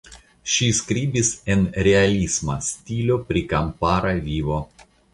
[0.53, 4.63] Ŝi skribis en realisma stilo pri kampara vivo.